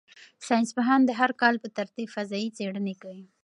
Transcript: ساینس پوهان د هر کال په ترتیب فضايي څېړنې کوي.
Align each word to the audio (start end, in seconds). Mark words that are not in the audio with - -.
ساینس 0.47 0.69
پوهان 0.75 1.01
د 1.05 1.11
هر 1.19 1.31
کال 1.41 1.55
په 1.63 1.67
ترتیب 1.77 2.07
فضايي 2.15 2.49
څېړنې 2.57 2.95
کوي. 3.01 3.23